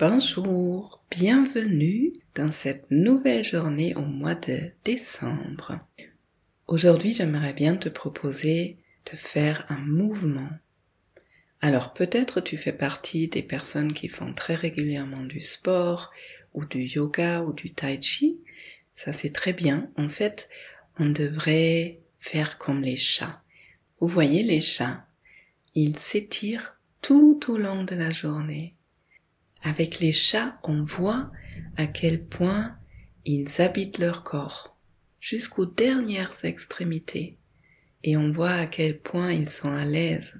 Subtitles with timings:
[0.00, 5.76] Bonjour, bienvenue dans cette nouvelle journée au mois de décembre.
[6.68, 8.76] Aujourd'hui, j'aimerais bien te proposer
[9.10, 10.50] de faire un mouvement.
[11.60, 16.12] Alors peut-être tu fais partie des personnes qui font très régulièrement du sport
[16.54, 18.38] ou du yoga ou du tai chi.
[18.94, 19.90] Ça c'est très bien.
[19.96, 20.48] En fait,
[21.00, 23.42] on devrait faire comme les chats.
[23.98, 25.08] Vous voyez les chats,
[25.74, 28.76] ils s'étirent tout au long de la journée
[29.62, 31.30] avec les chats, on voit
[31.76, 32.76] à quel point
[33.24, 34.76] ils habitent leur corps,
[35.20, 37.36] jusqu'aux dernières extrémités,
[38.04, 40.34] et on voit à quel point ils sont à l'aise.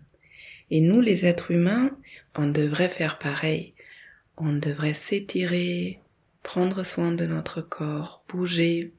[0.71, 1.97] Et nous, les êtres humains,
[2.35, 3.75] on devrait faire pareil.
[4.37, 6.01] On devrait s'étirer,
[6.43, 8.93] prendre soin de notre corps, bouger.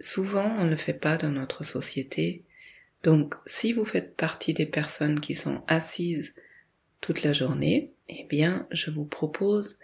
[0.00, 2.42] Souvent, on ne le fait pas dans notre société.
[3.02, 6.34] Donc, si vous faites partie des personnes qui sont assises
[7.00, 9.78] toute la journée, eh bien, je vous propose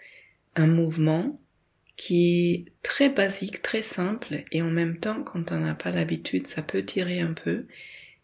[0.55, 1.39] un mouvement
[1.95, 6.47] qui est très basique, très simple, et en même temps, quand on n'a pas l'habitude,
[6.47, 7.65] ça peut tirer un peu.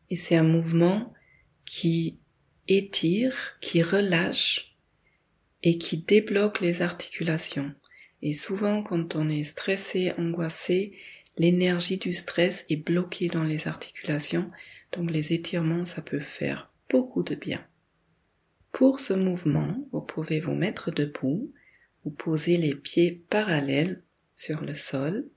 [0.10, 1.14] Et c'est un mouvement
[1.66, 2.20] qui
[2.68, 4.76] étire, qui relâche
[5.64, 7.73] et qui débloque les articulations.
[8.22, 10.94] Et souvent, quand on est stressé, angoissé,
[11.38, 14.52] l'énergie du stress est bloquée dans les articulations,
[14.92, 17.66] donc les étirements, ça peut faire beaucoup de bien.
[18.74, 21.54] Pour ce mouvement, vous pouvez vous mettre debout,
[22.04, 24.02] vous posez les pieds parallèles
[24.34, 25.30] sur le sol.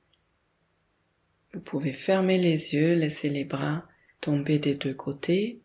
[1.53, 3.87] Vous pouvez fermer les yeux, laisser les bras
[4.23, 5.61] tomber des deux côtés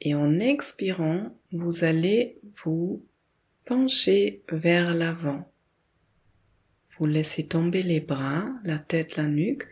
[0.00, 3.06] et en expirant, vous allez vous
[3.66, 5.48] pencher vers l'avant.
[6.98, 9.68] Vous laissez tomber les bras, la tête, la nuque.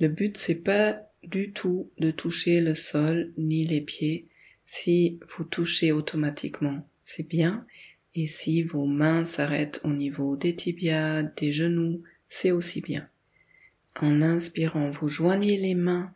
[0.00, 4.28] Le but c'est pas du tout de toucher le sol ni les pieds
[4.66, 7.66] si vous touchez automatiquement c'est bien.
[8.14, 13.08] Et si vos mains s'arrêtent au niveau des tibias, des genoux, c'est aussi bien.
[14.00, 16.12] En inspirant, vous joignez les mains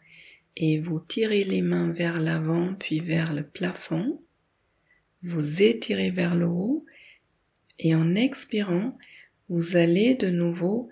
[0.56, 4.22] et vous tirez les mains vers l'avant puis vers le plafond.
[5.22, 6.84] Vous étirez vers le haut
[7.81, 8.97] et en expirant,
[9.49, 10.91] vous allez de nouveau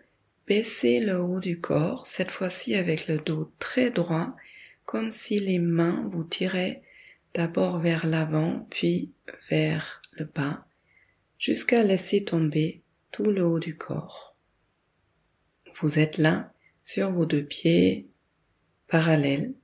[0.48, 4.34] baisser le haut du corps, cette fois-ci avec le dos très droit,
[4.84, 6.82] comme si les mains vous tiraient
[7.34, 9.12] d'abord vers l'avant, puis
[9.50, 10.66] vers le bas,
[11.38, 14.36] jusqu'à laisser tomber tout le haut du corps.
[15.80, 16.52] Vous êtes là,
[16.84, 18.08] sur vos deux pieds
[18.88, 19.54] parallèles.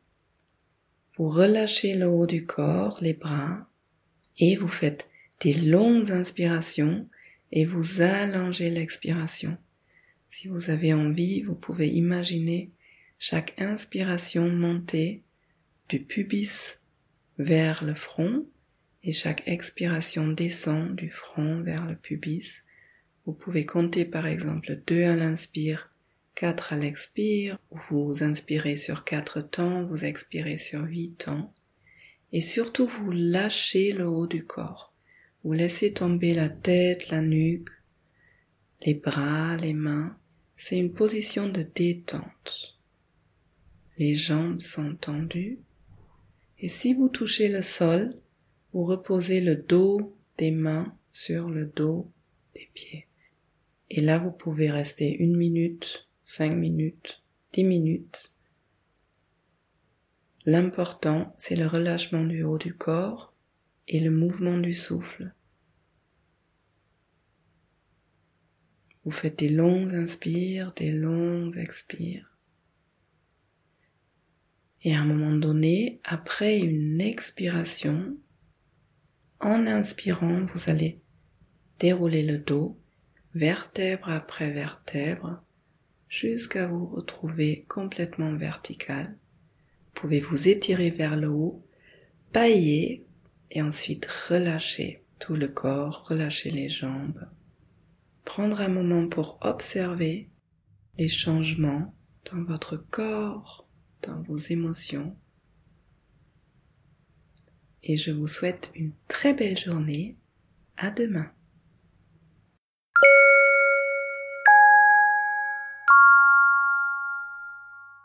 [1.17, 3.69] Vous relâchez le haut du corps, les bras,
[4.39, 7.09] et vous faites des longues inspirations
[7.53, 9.57] et vous allongez l'expiration.
[10.29, 12.71] Si vous avez envie, vous pouvez imaginer
[13.19, 15.23] chaque inspiration monter
[15.89, 16.78] du pubis
[17.39, 18.45] vers le front
[19.05, 22.63] et chaque expiration descend du front vers le pubis.
[23.25, 25.93] Vous pouvez compter par exemple 2 à l'inspire,
[26.35, 27.59] 4 à l'expire,
[27.91, 31.55] vous inspirez sur 4 temps, vous expirez sur 8 temps,
[32.33, 34.93] et surtout vous lâchez le haut du corps.
[35.45, 37.71] Vous laissez tomber la tête, la nuque,
[38.85, 40.17] les bras, les mains.
[40.57, 42.79] C'est une position de détente.
[43.97, 45.61] Les jambes sont tendues
[46.61, 48.15] et si vous touchez le sol,
[48.73, 52.11] vous reposez le dos des mains sur le dos
[52.55, 53.07] des pieds.
[53.91, 58.33] Et là, vous pouvez rester une minute, cinq minutes, dix minutes.
[60.45, 63.35] L'important, c'est le relâchement du haut du corps
[63.87, 65.33] et le mouvement du souffle.
[69.05, 72.38] Vous faites des longues inspires, des longues expires.
[74.85, 78.17] Et à un moment donné, après une expiration,
[79.41, 81.01] en inspirant, vous allez
[81.79, 82.79] dérouler le dos,
[83.35, 85.43] vertèbre après vertèbre,
[86.09, 89.17] jusqu'à vous retrouver complètement vertical.
[89.87, 91.65] Vous pouvez vous étirer vers le haut,
[92.33, 93.07] pailler
[93.51, 97.29] et ensuite relâcher tout le corps, relâcher les jambes.
[98.25, 100.29] Prendre un moment pour observer
[100.97, 101.95] les changements
[102.31, 103.68] dans votre corps,
[104.03, 105.17] dans vos émotions.
[107.83, 110.17] Et je vous souhaite une très belle journée.
[110.77, 111.33] À demain.